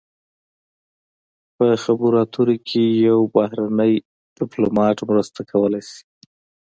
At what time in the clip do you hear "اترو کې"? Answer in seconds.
2.23-2.83